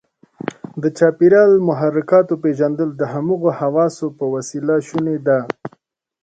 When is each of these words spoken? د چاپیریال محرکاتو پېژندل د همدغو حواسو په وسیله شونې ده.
د 0.81 0.83
چاپیریال 0.97 1.51
محرکاتو 1.69 2.33
پېژندل 2.43 2.89
د 2.95 3.01
همدغو 3.13 3.49
حواسو 3.59 4.05
په 4.17 4.25
وسیله 4.33 4.75
شونې 4.87 5.17
ده. 5.27 5.39